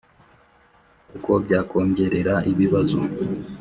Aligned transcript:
kuko 1.09 1.31
byakongerera 1.43 2.33
ibibazo 2.51 2.99